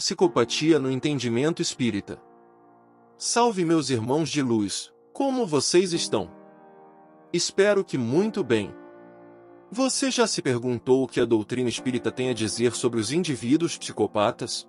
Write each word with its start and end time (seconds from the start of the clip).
Psicopatia 0.00 0.78
no 0.78 0.90
entendimento 0.90 1.60
espírita. 1.60 2.18
Salve 3.18 3.66
meus 3.66 3.90
irmãos 3.90 4.30
de 4.30 4.40
luz, 4.40 4.90
como 5.12 5.46
vocês 5.46 5.92
estão? 5.92 6.30
Espero 7.34 7.84
que 7.84 7.98
muito 7.98 8.42
bem. 8.42 8.74
Você 9.70 10.10
já 10.10 10.26
se 10.26 10.40
perguntou 10.40 11.04
o 11.04 11.06
que 11.06 11.20
a 11.20 11.26
doutrina 11.26 11.68
espírita 11.68 12.10
tem 12.10 12.30
a 12.30 12.32
dizer 12.32 12.72
sobre 12.72 12.98
os 12.98 13.12
indivíduos 13.12 13.76
psicopatas? 13.76 14.66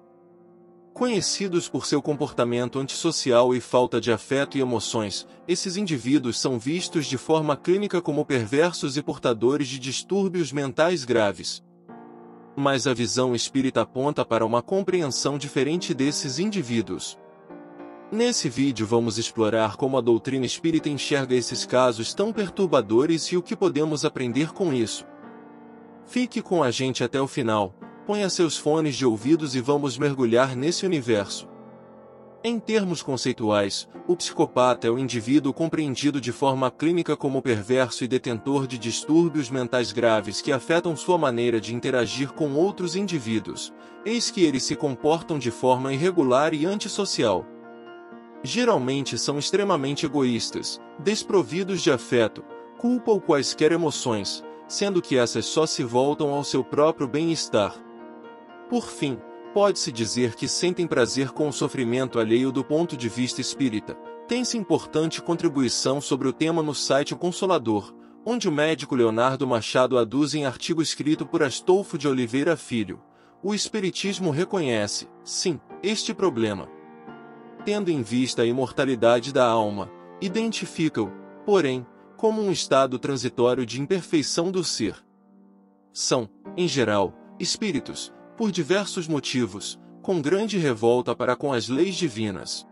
Conhecidos 0.93 1.69
por 1.69 1.85
seu 1.85 2.01
comportamento 2.01 2.77
antissocial 2.77 3.55
e 3.55 3.61
falta 3.61 4.01
de 4.01 4.11
afeto 4.11 4.57
e 4.57 4.61
emoções, 4.61 5.25
esses 5.47 5.77
indivíduos 5.77 6.41
são 6.41 6.59
vistos 6.59 7.05
de 7.05 7.17
forma 7.17 7.55
clínica 7.55 8.01
como 8.01 8.25
perversos 8.25 8.97
e 8.97 9.01
portadores 9.01 9.69
de 9.69 9.79
distúrbios 9.79 10.51
mentais 10.51 11.05
graves. 11.05 11.63
Mas 12.61 12.85
a 12.85 12.93
visão 12.93 13.33
espírita 13.33 13.81
aponta 13.81 14.23
para 14.23 14.45
uma 14.45 14.61
compreensão 14.61 15.35
diferente 15.35 15.95
desses 15.95 16.37
indivíduos. 16.37 17.17
Nesse 18.11 18.49
vídeo 18.49 18.85
vamos 18.85 19.17
explorar 19.17 19.77
como 19.77 19.97
a 19.97 20.01
doutrina 20.01 20.45
espírita 20.45 20.87
enxerga 20.87 21.33
esses 21.33 21.65
casos 21.65 22.13
tão 22.13 22.31
perturbadores 22.31 23.23
e 23.31 23.35
o 23.35 23.41
que 23.41 23.55
podemos 23.55 24.05
aprender 24.05 24.53
com 24.53 24.71
isso. 24.71 25.07
Fique 26.05 26.39
com 26.39 26.61
a 26.61 26.69
gente 26.69 27.03
até 27.03 27.19
o 27.19 27.27
final, 27.27 27.73
Ponha 28.05 28.29
seus 28.29 28.57
fones 28.57 28.95
de 28.95 29.07
ouvidos 29.07 29.55
e 29.55 29.61
vamos 29.61 29.97
mergulhar 29.97 30.55
nesse 30.55 30.85
universo. 30.85 31.50
Em 32.43 32.59
termos 32.59 33.03
conceituais, 33.03 33.87
o 34.07 34.15
psicopata 34.15 34.87
é 34.87 34.89
o 34.89 34.97
indivíduo 34.97 35.53
compreendido 35.53 36.19
de 36.19 36.31
forma 36.31 36.71
clínica 36.71 37.15
como 37.15 37.39
perverso 37.39 38.03
e 38.03 38.07
detentor 38.07 38.65
de 38.65 38.79
distúrbios 38.79 39.51
mentais 39.51 39.91
graves 39.91 40.41
que 40.41 40.51
afetam 40.51 40.95
sua 40.95 41.19
maneira 41.19 41.61
de 41.61 41.75
interagir 41.75 42.33
com 42.33 42.55
outros 42.55 42.95
indivíduos, 42.95 43.71
eis 44.03 44.31
que 44.31 44.43
eles 44.43 44.63
se 44.63 44.75
comportam 44.75 45.37
de 45.37 45.51
forma 45.51 45.93
irregular 45.93 46.51
e 46.55 46.65
antissocial. 46.65 47.45
Geralmente 48.41 49.19
são 49.19 49.37
extremamente 49.37 50.07
egoístas, 50.07 50.81
desprovidos 50.97 51.79
de 51.79 51.91
afeto, 51.91 52.43
culpa 52.79 53.11
ou 53.11 53.21
quaisquer 53.21 53.71
emoções, 53.71 54.43
sendo 54.67 54.99
que 54.99 55.15
essas 55.15 55.45
só 55.45 55.67
se 55.67 55.83
voltam 55.83 56.33
ao 56.33 56.43
seu 56.43 56.63
próprio 56.63 57.07
bem-estar. 57.07 57.75
Por 58.67 58.89
fim, 58.89 59.19
pode-se 59.53 59.91
dizer 59.91 60.35
que 60.35 60.47
sentem 60.47 60.87
prazer 60.87 61.31
com 61.31 61.47
o 61.47 61.53
sofrimento 61.53 62.19
alheio 62.19 62.51
do 62.51 62.63
ponto 62.63 62.95
de 62.95 63.09
vista 63.09 63.41
espírita. 63.41 63.95
Tem-se 64.27 64.57
importante 64.57 65.21
contribuição 65.21 65.99
sobre 65.99 66.27
o 66.27 66.33
tema 66.33 66.63
no 66.63 66.73
site 66.73 67.13
O 67.13 67.17
Consolador, 67.17 67.93
onde 68.25 68.47
o 68.47 68.51
médico 68.51 68.95
Leonardo 68.95 69.45
Machado 69.45 69.97
aduz 69.97 70.33
em 70.33 70.45
artigo 70.45 70.81
escrito 70.81 71.25
por 71.25 71.43
Astolfo 71.43 71.97
de 71.97 72.07
Oliveira 72.07 72.55
Filho. 72.55 73.01
O 73.43 73.53
Espiritismo 73.53 74.29
reconhece, 74.29 75.07
sim, 75.23 75.59
este 75.81 76.13
problema. 76.13 76.69
Tendo 77.65 77.89
em 77.89 78.01
vista 78.01 78.43
a 78.43 78.45
imortalidade 78.45 79.33
da 79.33 79.45
alma, 79.45 79.91
identifica-o, 80.21 81.11
porém, 81.45 81.85
como 82.15 82.41
um 82.41 82.51
estado 82.51 82.99
transitório 82.99 83.65
de 83.65 83.81
imperfeição 83.81 84.51
do 84.51 84.63
ser. 84.63 84.95
São, 85.91 86.29
em 86.55 86.67
geral, 86.67 87.13
espíritos, 87.39 88.13
por 88.41 88.51
diversos 88.51 89.07
motivos, 89.07 89.79
com 90.01 90.19
grande 90.19 90.57
revolta 90.57 91.15
para 91.15 91.35
com 91.35 91.53
as 91.53 91.69
leis 91.69 91.93
divinas. 91.93 92.65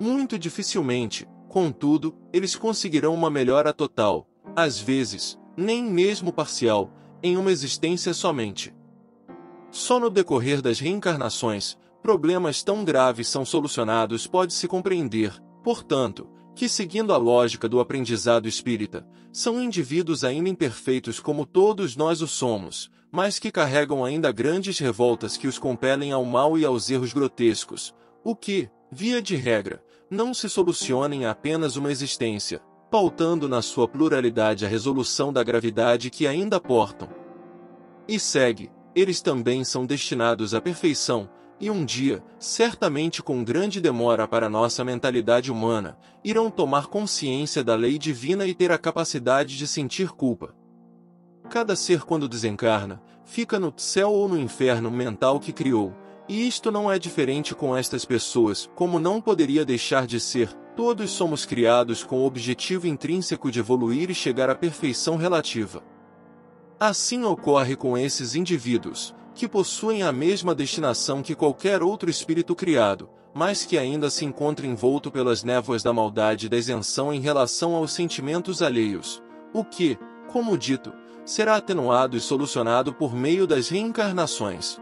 Muito 0.00 0.38
dificilmente, 0.38 1.28
contudo, 1.50 2.16
eles 2.32 2.56
conseguirão 2.56 3.12
uma 3.12 3.28
melhora 3.28 3.74
total, 3.74 4.26
às 4.56 4.78
vezes, 4.78 5.38
nem 5.54 5.84
mesmo 5.84 6.32
parcial, 6.32 6.90
em 7.22 7.36
uma 7.36 7.52
existência 7.52 8.14
somente. 8.14 8.74
Só 9.70 10.00
no 10.00 10.08
decorrer 10.08 10.62
das 10.62 10.78
reencarnações, 10.80 11.76
problemas 12.02 12.62
tão 12.62 12.82
graves 12.82 13.28
são 13.28 13.44
solucionados 13.44 14.26
pode-se 14.26 14.66
compreender, 14.66 15.38
portanto, 15.62 16.26
que 16.54 16.70
seguindo 16.70 17.12
a 17.12 17.18
lógica 17.18 17.68
do 17.68 17.80
aprendizado 17.80 18.48
espírita, 18.48 19.06
são 19.30 19.62
indivíduos 19.62 20.24
ainda 20.24 20.48
imperfeitos 20.48 21.20
como 21.20 21.44
todos 21.44 21.96
nós 21.96 22.22
o 22.22 22.26
somos, 22.26 22.90
mas 23.10 23.38
que 23.38 23.50
carregam 23.50 24.04
ainda 24.04 24.30
grandes 24.30 24.78
revoltas 24.78 25.36
que 25.36 25.48
os 25.48 25.58
compelem 25.58 26.12
ao 26.12 26.24
mal 26.24 26.56
e 26.56 26.64
aos 26.64 26.90
erros 26.90 27.12
grotescos, 27.12 27.94
o 28.22 28.36
que, 28.36 28.68
via 28.90 29.20
de 29.20 29.36
regra, 29.36 29.82
não 30.10 30.34
se 30.34 30.48
soluciona 30.48 31.14
em 31.14 31.26
apenas 31.26 31.76
uma 31.76 31.90
existência, 31.90 32.60
pautando 32.90 33.48
na 33.48 33.62
sua 33.62 33.86
pluralidade 33.86 34.64
a 34.64 34.68
resolução 34.68 35.32
da 35.32 35.42
gravidade 35.42 36.10
que 36.10 36.26
ainda 36.26 36.60
portam. 36.60 37.08
E 38.08 38.18
segue, 38.18 38.70
eles 38.94 39.20
também 39.20 39.62
são 39.64 39.86
destinados 39.86 40.54
à 40.54 40.60
perfeição, 40.60 41.30
e 41.60 41.70
um 41.70 41.84
dia, 41.84 42.24
certamente 42.38 43.22
com 43.22 43.44
grande 43.44 43.80
demora 43.80 44.26
para 44.26 44.48
nossa 44.48 44.82
mentalidade 44.82 45.52
humana, 45.52 45.98
irão 46.24 46.50
tomar 46.50 46.86
consciência 46.86 47.62
da 47.62 47.76
lei 47.76 47.98
divina 47.98 48.46
e 48.46 48.54
ter 48.54 48.72
a 48.72 48.78
capacidade 48.78 49.56
de 49.56 49.66
sentir 49.66 50.10
culpa. 50.10 50.54
Cada 51.50 51.74
ser 51.74 52.02
quando 52.02 52.28
desencarna, 52.28 53.02
fica 53.24 53.58
no 53.58 53.74
céu 53.76 54.12
ou 54.12 54.28
no 54.28 54.38
inferno 54.38 54.88
mental 54.88 55.40
que 55.40 55.52
criou, 55.52 55.92
e 56.28 56.46
isto 56.46 56.70
não 56.70 56.90
é 56.90 56.96
diferente 56.96 57.56
com 57.56 57.76
estas 57.76 58.04
pessoas, 58.04 58.70
como 58.76 59.00
não 59.00 59.20
poderia 59.20 59.64
deixar 59.64 60.06
de 60.06 60.20
ser, 60.20 60.52
todos 60.76 61.10
somos 61.10 61.44
criados 61.44 62.04
com 62.04 62.20
o 62.20 62.24
objetivo 62.24 62.86
intrínseco 62.86 63.50
de 63.50 63.58
evoluir 63.58 64.12
e 64.12 64.14
chegar 64.14 64.48
à 64.48 64.54
perfeição 64.54 65.16
relativa. 65.16 65.82
Assim 66.78 67.24
ocorre 67.24 67.74
com 67.74 67.98
esses 67.98 68.36
indivíduos, 68.36 69.12
que 69.34 69.48
possuem 69.48 70.04
a 70.04 70.12
mesma 70.12 70.54
destinação 70.54 71.20
que 71.20 71.34
qualquer 71.34 71.82
outro 71.82 72.08
espírito 72.08 72.54
criado, 72.54 73.10
mas 73.34 73.64
que 73.64 73.76
ainda 73.76 74.08
se 74.08 74.24
encontra 74.24 74.68
envolto 74.68 75.10
pelas 75.10 75.42
névoas 75.42 75.82
da 75.82 75.92
maldade 75.92 76.46
e 76.46 76.48
da 76.48 76.56
isenção 76.56 77.12
em 77.12 77.20
relação 77.20 77.74
aos 77.74 77.92
sentimentos 77.92 78.62
alheios, 78.62 79.20
o 79.52 79.64
que, 79.64 79.98
como 80.28 80.56
dito, 80.56 80.92
será 81.30 81.54
atenuado 81.54 82.16
e 82.16 82.20
solucionado 82.20 82.92
por 82.92 83.14
meio 83.14 83.46
das 83.46 83.68
reencarnações. 83.68 84.80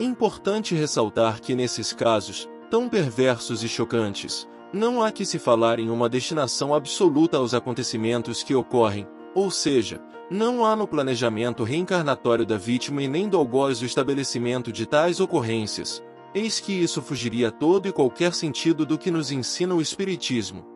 Importante 0.00 0.74
ressaltar 0.74 1.40
que 1.40 1.54
nesses 1.54 1.92
casos, 1.92 2.48
tão 2.68 2.88
perversos 2.88 3.62
e 3.62 3.68
chocantes, 3.68 4.48
não 4.72 5.00
há 5.00 5.12
que 5.12 5.24
se 5.24 5.38
falar 5.38 5.78
em 5.78 5.90
uma 5.90 6.08
destinação 6.08 6.74
absoluta 6.74 7.36
aos 7.36 7.54
acontecimentos 7.54 8.42
que 8.42 8.52
ocorrem, 8.52 9.06
ou 9.32 9.48
seja, 9.48 10.02
não 10.28 10.66
há 10.66 10.74
no 10.74 10.88
planejamento 10.88 11.62
reencarnatório 11.62 12.44
da 12.44 12.58
vítima 12.58 13.00
e 13.00 13.06
nem 13.06 13.28
do 13.28 13.36
algoz 13.36 13.80
o 13.80 13.84
estabelecimento 13.84 14.72
de 14.72 14.84
tais 14.84 15.20
ocorrências, 15.20 16.02
eis 16.34 16.58
que 16.58 16.72
isso 16.72 17.00
fugiria 17.00 17.52
todo 17.52 17.86
e 17.86 17.92
qualquer 17.92 18.34
sentido 18.34 18.84
do 18.84 18.98
que 18.98 19.08
nos 19.08 19.30
ensina 19.30 19.72
o 19.72 19.80
Espiritismo. 19.80 20.66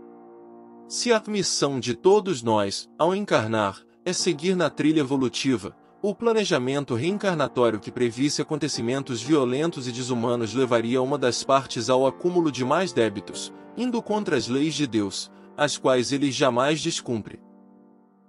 Se 0.87 1.12
a 1.12 1.21
missão 1.27 1.81
de 1.81 1.97
todos 1.97 2.45
nós, 2.45 2.89
ao 2.97 3.12
encarnar, 3.12 3.88
é 4.08 4.12
seguir 4.14 4.56
na 4.56 4.70
trilha 4.70 5.00
evolutiva. 5.00 5.76
O 6.00 6.14
planejamento 6.14 6.94
reencarnatório 6.94 7.78
que 7.78 7.92
previsse 7.92 8.41
acontecimentos 8.41 9.20
violentos 9.20 9.86
e 9.86 9.92
desumanos 9.92 10.54
levaria 10.54 11.02
uma 11.02 11.19
das 11.19 11.44
partes 11.44 11.91
ao 11.91 12.06
acúmulo 12.06 12.50
de 12.50 12.64
mais 12.64 12.91
débitos, 12.91 13.52
indo 13.76 14.00
contra 14.00 14.34
as 14.34 14.48
leis 14.48 14.72
de 14.72 14.86
Deus, 14.86 15.30
as 15.54 15.76
quais 15.76 16.10
ele 16.10 16.32
jamais 16.32 16.80
descumpre. 16.80 17.38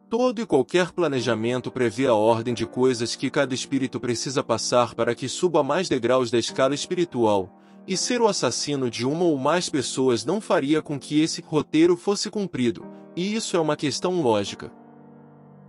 Todo 0.09 0.41
e 0.41 0.45
qualquer 0.45 0.91
planejamento 0.91 1.71
prevê 1.71 2.07
a 2.07 2.13
ordem 2.13 2.53
de 2.53 2.65
coisas 2.65 3.15
que 3.15 3.29
cada 3.29 3.53
espírito 3.53 4.01
precisa 4.01 4.43
passar 4.43 4.93
para 4.93 5.15
que 5.15 5.29
suba 5.29 5.63
mais 5.63 5.87
degraus 5.87 6.29
da 6.29 6.37
escala 6.37 6.75
espiritual, 6.75 7.57
e 7.87 7.95
ser 7.95 8.19
o 8.19 8.27
assassino 8.27 8.89
de 8.89 9.05
uma 9.05 9.23
ou 9.23 9.37
mais 9.37 9.69
pessoas 9.69 10.25
não 10.25 10.41
faria 10.41 10.81
com 10.81 10.99
que 10.99 11.21
esse 11.21 11.41
roteiro 11.41 11.95
fosse 11.95 12.29
cumprido, 12.29 12.85
e 13.15 13.33
isso 13.33 13.55
é 13.55 13.59
uma 13.61 13.77
questão 13.77 14.21
lógica. 14.21 14.77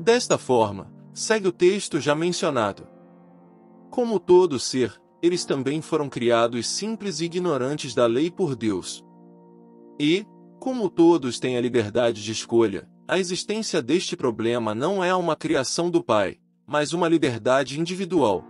Desta 0.00 0.38
forma, 0.38 0.90
segue 1.12 1.46
o 1.46 1.52
texto 1.52 2.00
já 2.00 2.14
mencionado. 2.14 2.88
Como 3.90 4.18
todo 4.18 4.58
ser, 4.58 4.98
eles 5.22 5.44
também 5.44 5.82
foram 5.82 6.08
criados 6.08 6.66
simples 6.66 7.20
e 7.20 7.26
ignorantes 7.26 7.94
da 7.94 8.06
lei 8.06 8.30
por 8.30 8.56
Deus. 8.56 9.04
E, 10.00 10.24
como 10.58 10.88
todos 10.88 11.38
têm 11.38 11.58
a 11.58 11.60
liberdade 11.60 12.24
de 12.24 12.32
escolha, 12.32 12.88
a 13.06 13.18
existência 13.18 13.82
deste 13.82 14.16
problema 14.16 14.74
não 14.74 15.04
é 15.04 15.14
uma 15.14 15.36
criação 15.36 15.90
do 15.90 16.02
Pai, 16.02 16.38
mas 16.66 16.94
uma 16.94 17.06
liberdade 17.06 17.78
individual. 17.78 18.42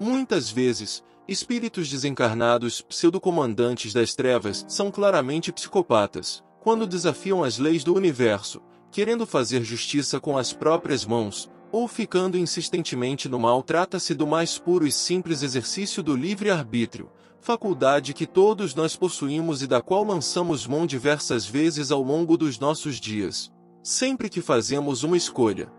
Muitas 0.00 0.50
vezes, 0.50 1.04
espíritos 1.28 1.88
desencarnados, 1.88 2.80
pseudo-comandantes 2.80 3.92
das 3.92 4.12
trevas, 4.12 4.64
são 4.66 4.90
claramente 4.90 5.52
psicopatas, 5.52 6.42
quando 6.58 6.84
desafiam 6.84 7.44
as 7.44 7.58
leis 7.58 7.84
do 7.84 7.94
universo, 7.94 8.60
querendo 8.90 9.26
fazer 9.26 9.62
justiça 9.62 10.18
com 10.18 10.36
as 10.36 10.52
próprias 10.52 11.04
mãos, 11.04 11.50
ou 11.70 11.86
ficando 11.86 12.38
insistentemente 12.38 13.28
no 13.28 13.38
mal 13.38 13.62
trata-se 13.62 14.14
do 14.14 14.26
mais 14.26 14.58
puro 14.58 14.86
e 14.86 14.92
simples 14.92 15.42
exercício 15.42 16.02
do 16.02 16.16
livre-arbítrio, 16.16 17.10
faculdade 17.40 18.14
que 18.14 18.26
todos 18.26 18.74
nós 18.74 18.96
possuímos 18.96 19.62
e 19.62 19.66
da 19.66 19.80
qual 19.80 20.04
lançamos 20.04 20.66
mão 20.66 20.86
diversas 20.86 21.46
vezes 21.46 21.90
ao 21.90 22.02
longo 22.02 22.36
dos 22.36 22.58
nossos 22.58 22.96
dias, 22.96 23.52
sempre 23.82 24.28
que 24.28 24.40
fazemos 24.40 25.02
uma 25.02 25.16
escolha. 25.16 25.70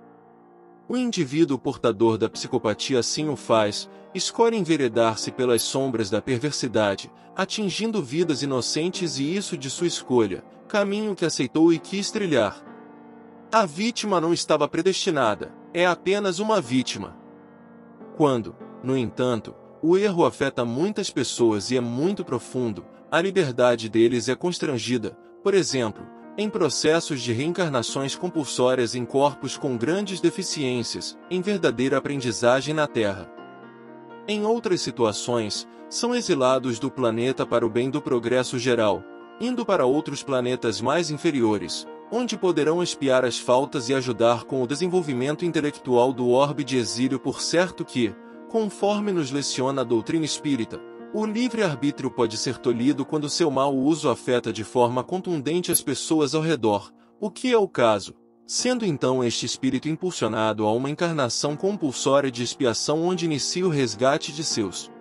O 0.88 0.98
indivíduo 0.98 1.60
portador 1.60 2.18
da 2.18 2.30
psicopatia 2.30 3.00
assim 3.00 3.30
o 3.30 3.36
faz, 3.36 3.90
escolhe 4.14 4.58
enveredar-se 4.58 5.32
pelas 5.32 5.62
sombras 5.62 6.10
da 6.10 6.22
perversidade, 6.22 7.12
atingindo 7.36 8.02
vidas 8.02 8.42
inocentes 8.42 9.20
e 9.20 9.36
isso 9.36 9.56
de 9.56 9.70
sua 9.70 9.88
escolha, 9.88 10.44
caminho 10.68 11.16
que 11.16 11.26
aceitou 11.26 11.72
e 11.72 11.78
quis 11.78 12.10
trilhar. 12.10 12.69
A 13.52 13.66
vítima 13.66 14.22
não 14.22 14.32
estava 14.32 14.68
predestinada, 14.68 15.52
é 15.74 15.84
apenas 15.84 16.38
uma 16.38 16.62
vítima. 16.62 17.18
Quando, 18.16 18.56
no 18.84 18.96
entanto, 18.96 19.56
o 19.82 19.98
erro 19.98 20.24
afeta 20.24 20.64
muitas 20.64 21.10
pessoas 21.10 21.72
e 21.72 21.78
é 21.78 21.82
muito 21.82 22.24
profundo, 22.24 22.86
a 23.10 23.20
liberdade 23.20 23.90
deles 23.90 24.30
é 24.30 24.36
constrangida, 24.36 25.18
por 25.44 25.56
exemplo, 25.56 26.06
em 26.38 26.48
processos 26.48 27.22
de 27.22 27.34
reencarnações 27.34 28.16
compulsórias 28.16 28.94
em 28.94 29.04
corpos 29.04 29.58
com 29.58 29.76
grandes 29.76 30.22
deficiências, 30.22 31.18
em 31.28 31.42
verdadeira 31.42 31.98
aprendizagem 31.98 32.76
na 32.76 32.86
Terra. 32.86 33.28
Em 34.28 34.46
outras 34.46 34.80
situações, 34.82 35.68
são 35.90 36.14
exilados 36.14 36.78
do 36.78 36.92
planeta 36.92 37.48
para 37.48 37.66
o 37.66 37.70
bem 37.70 37.90
do 37.90 38.00
progresso 38.00 38.60
geral, 38.60 39.04
indo 39.42 39.66
para 39.66 39.88
outros 39.88 40.22
planetas 40.22 40.80
mais 40.80 41.10
inferiores, 41.10 41.88
onde 42.12 42.38
poderão 42.38 42.82
espiar 42.82 43.24
as 43.24 43.38
faltas 43.38 43.90
e 43.90 43.94
ajudar 43.94 44.44
com 44.44 44.62
o 44.62 44.68
desenvolvimento 44.68 45.46
intelectual 45.46 46.12
do 46.12 46.30
orbe 46.30 46.64
de 46.64 46.78
exílio 46.78 47.20
por 47.20 47.42
certo 47.42 47.86
que, 47.86 48.14
conforme 48.50 49.12
nos 49.12 49.32
leciona 49.32 49.82
a 49.82 49.86
doutrina 49.86 50.26
espírita, 50.26 50.82
o 51.14 51.26
livre-arbítrio 51.26 52.12
pode 52.12 52.38
ser 52.38 52.58
tolhido 52.58 53.06
quando 53.06 53.30
seu 53.30 53.50
mau 53.50 53.76
uso 53.76 54.10
afeta 54.10 54.54
de 54.54 54.64
forma 54.64 55.04
contundente 55.04 55.72
as 55.72 55.82
pessoas 55.82 56.36
ao 56.36 56.42
redor, 56.42 56.92
o 57.20 57.30
que 57.32 57.52
é 57.52 57.58
o 57.58 57.68
caso, 57.68 58.14
sendo 58.46 58.86
então 58.86 59.24
este 59.24 59.46
espírito 59.46 59.90
impulsionado 59.90 60.66
a 60.66 60.72
uma 60.72 60.90
encarnação 60.90 61.56
compulsória 61.56 62.32
de 62.32 62.44
expiação 62.44 63.04
onde 63.04 63.26
inicia 63.26 63.66
o 63.66 63.70
resgate 63.70 64.32
de 64.32 64.44
seus 64.44 64.92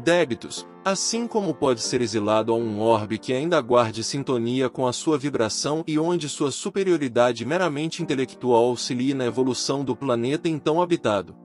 débitos, 0.00 0.66
assim 0.84 1.26
como 1.26 1.54
pode 1.54 1.80
ser 1.80 2.00
exilado 2.00 2.52
a 2.52 2.56
um 2.56 2.80
orbe 2.80 3.18
que 3.18 3.32
ainda 3.32 3.60
guarde 3.60 4.02
sintonia 4.02 4.68
com 4.68 4.86
a 4.86 4.92
sua 4.92 5.18
vibração 5.18 5.84
e 5.86 5.98
onde 5.98 6.28
sua 6.28 6.50
superioridade 6.50 7.44
meramente 7.44 8.02
intelectual 8.02 8.64
auxilie 8.64 9.14
na 9.14 9.26
evolução 9.26 9.84
do 9.84 9.94
planeta 9.94 10.48
então 10.48 10.80
habitado. 10.82 11.36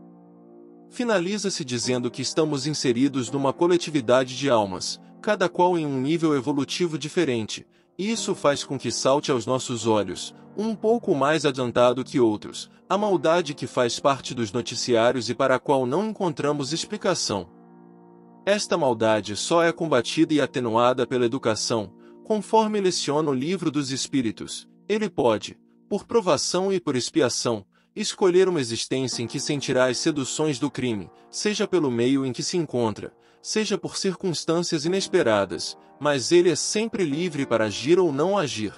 Finaliza-se 0.90 1.66
dizendo 1.66 2.10
que 2.10 2.22
estamos 2.22 2.66
inseridos 2.66 3.30
numa 3.30 3.52
coletividade 3.52 4.38
de 4.38 4.50
almas, 4.50 5.00
cada 5.22 5.50
qual 5.50 5.78
em 5.78 5.86
um 5.86 6.00
nível 6.00 6.36
evolutivo 6.36 6.98
diferente, 6.98 7.68
e 7.98 8.12
isso 8.12 8.34
faz 8.34 8.64
com 8.64 8.78
que 8.78 8.92
salte 8.92 9.32
aos 9.32 9.46
nossos 9.46 9.86
olhos, 9.86 10.34
um 10.58 10.74
pouco 10.74 11.14
mais 11.14 11.46
adiantado 11.46 12.04
que 12.04 12.20
outros, 12.20 12.70
a 12.88 12.98
maldade 12.98 13.54
que 13.54 13.68
faz 13.68 14.00
parte 14.00 14.34
dos 14.34 14.52
noticiários 14.52 15.30
e 15.30 15.36
para 15.36 15.56
a 15.56 15.60
qual 15.60 15.86
não 15.86 16.06
encontramos 16.06 16.72
explicação. 16.72 17.55
Esta 18.46 18.78
maldade 18.78 19.36
só 19.36 19.64
é 19.64 19.72
combatida 19.72 20.32
e 20.32 20.40
atenuada 20.40 21.08
pela 21.08 21.26
educação, 21.26 21.92
conforme 22.24 22.80
leciona 22.80 23.32
o 23.32 23.34
livro 23.34 23.72
dos 23.72 23.92
Espíritos. 23.92 24.70
Ele 24.88 25.10
pode, 25.10 25.58
por 25.90 26.06
provação 26.06 26.72
e 26.72 26.80
por 26.80 26.96
expiação, 26.96 27.66
escolher 27.96 28.48
uma 28.48 28.62
existência 28.62 29.24
em 29.24 29.28
que 29.28 29.40
sentirá 29.40 29.86
as 29.86 29.98
seduções 29.98 30.60
do 30.60 30.70
crime, 30.70 31.10
seja 31.28 31.68
pelo 31.68 31.90
meio 31.90 32.24
em 32.24 32.32
que 32.32 32.44
se 32.44 32.56
encontra, 32.56 33.12
seja 33.42 33.80
por 33.80 33.98
circunstâncias 33.98 34.86
inesperadas, 34.86 35.76
mas 36.00 36.32
ele 36.32 36.52
é 36.52 36.56
sempre 36.56 37.04
livre 37.04 37.48
para 37.48 37.66
agir 37.66 37.98
ou 37.98 38.12
não 38.12 38.38
agir. 38.38 38.74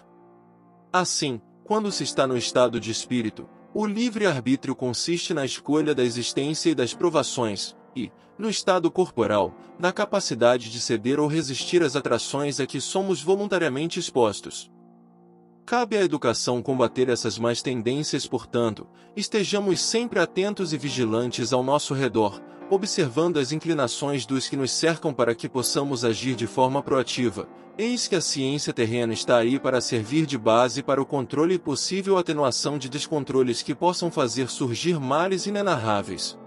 Assim, 0.93 1.41
quando 1.65 1.91
se 1.91 2.03
está 2.03 2.25
no 2.25 2.37
estado 2.37 2.79
de 2.79 2.89
espírito, 2.89 3.49
o 3.73 3.85
livre-arbítrio 3.85 4.73
consiste 4.73 5.33
na 5.33 5.43
escolha 5.43 5.93
da 5.93 6.03
existência 6.03 6.69
e 6.69 6.75
das 6.75 6.93
provações, 6.93 7.75
e, 7.97 8.11
no 8.37 8.49
estado 8.49 8.91
corporal, 8.91 9.53
na 9.79 9.91
capacidade 9.91 10.69
de 10.69 10.79
ceder 10.79 11.19
ou 11.19 11.27
resistir 11.27 11.81
às 11.81 11.95
atrações 11.95 12.59
a 12.59 12.67
que 12.67 12.79
somos 12.79 13.21
voluntariamente 13.21 13.99
expostos. 13.99 14.71
Cabe 15.65 15.97
à 15.97 16.01
educação 16.01 16.61
combater 16.61 17.09
essas 17.09 17.37
más 17.37 17.61
tendências, 17.61 18.25
portanto, 18.25 18.87
estejamos 19.15 19.81
sempre 19.81 20.19
atentos 20.19 20.71
e 20.71 20.77
vigilantes 20.77 21.51
ao 21.51 21.61
nosso 21.61 21.93
redor, 21.93 22.41
observando 22.69 23.37
as 23.37 23.51
inclinações 23.51 24.25
dos 24.25 24.47
que 24.47 24.55
nos 24.55 24.71
cercam 24.71 25.13
para 25.13 25.35
que 25.35 25.49
possamos 25.49 26.05
agir 26.05 26.35
de 26.35 26.47
forma 26.47 26.81
proativa. 26.81 27.49
Eis 27.77 28.07
que 28.07 28.15
a 28.15 28.21
ciência 28.21 28.73
terrena 28.73 29.13
está 29.13 29.37
aí 29.37 29.59
para 29.59 29.81
servir 29.81 30.25
de 30.25 30.37
base 30.37 30.81
para 30.81 31.01
o 31.01 31.05
controle 31.05 31.55
e 31.55 31.59
possível 31.59 32.17
atenuação 32.17 32.77
de 32.77 32.89
descontroles 32.89 33.61
que 33.61 33.75
possam 33.75 34.09
fazer 34.09 34.49
surgir 34.49 34.99
males 34.99 35.45
inenarráveis. 35.45 36.37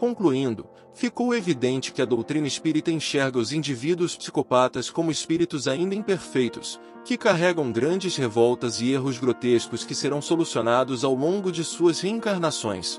Concluindo, 0.00 0.64
ficou 0.94 1.34
evidente 1.34 1.92
que 1.92 2.00
a 2.00 2.06
doutrina 2.06 2.46
espírita 2.46 2.90
enxerga 2.90 3.38
os 3.38 3.52
indivíduos 3.52 4.16
psicopatas 4.16 4.88
como 4.88 5.10
espíritos 5.10 5.68
ainda 5.68 5.94
imperfeitos, 5.94 6.80
que 7.04 7.18
carregam 7.18 7.70
grandes 7.70 8.16
revoltas 8.16 8.80
e 8.80 8.90
erros 8.90 9.18
grotescos 9.18 9.84
que 9.84 9.94
serão 9.94 10.22
solucionados 10.22 11.04
ao 11.04 11.14
longo 11.14 11.52
de 11.52 11.62
suas 11.62 12.00
reencarnações. 12.00 12.98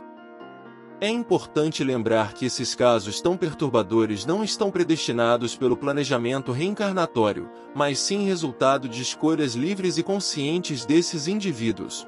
É 0.99 1.09
importante 1.09 1.83
lembrar 1.83 2.33
que 2.33 2.45
esses 2.45 2.75
casos 2.75 3.19
tão 3.19 3.35
perturbadores 3.35 4.23
não 4.23 4.43
estão 4.43 4.69
predestinados 4.69 5.55
pelo 5.55 5.75
planejamento 5.75 6.51
reencarnatório, 6.51 7.49
mas 7.73 7.97
sim 7.97 8.27
resultado 8.27 8.87
de 8.87 9.01
escolhas 9.01 9.55
livres 9.55 9.97
e 9.97 10.03
conscientes 10.03 10.85
desses 10.85 11.27
indivíduos. 11.27 12.07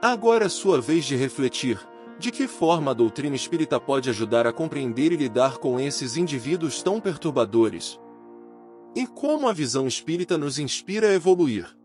Agora 0.00 0.44
é 0.44 0.48
sua 0.48 0.80
vez 0.80 1.04
de 1.04 1.16
refletir 1.16 1.80
de 2.18 2.32
que 2.32 2.48
forma 2.48 2.90
a 2.90 2.94
doutrina 2.94 3.36
espírita 3.36 3.78
pode 3.78 4.10
ajudar 4.10 4.46
a 4.46 4.52
compreender 4.52 5.12
e 5.12 5.16
lidar 5.16 5.58
com 5.58 5.78
esses 5.78 6.16
indivíduos 6.16 6.82
tão 6.82 7.00
perturbadores? 7.00 7.98
E 8.94 9.06
como 9.06 9.48
a 9.48 9.52
visão 9.52 9.86
espírita 9.86 10.36
nos 10.36 10.58
inspira 10.58 11.08
a 11.08 11.14
evoluir? 11.14 11.76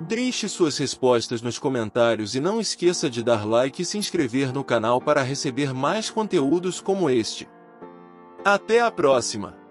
Deixe 0.00 0.48
suas 0.48 0.76
respostas 0.76 1.40
nos 1.40 1.56
comentários 1.56 2.34
e 2.34 2.40
não 2.40 2.60
esqueça 2.60 3.08
de 3.08 3.22
dar 3.22 3.46
like 3.46 3.82
e 3.82 3.84
se 3.84 3.96
inscrever 3.96 4.52
no 4.52 4.64
canal 4.64 5.00
para 5.00 5.22
receber 5.22 5.72
mais 5.72 6.10
conteúdos 6.10 6.80
como 6.80 7.08
este. 7.08 7.48
Até 8.44 8.80
a 8.80 8.90
próxima! 8.90 9.63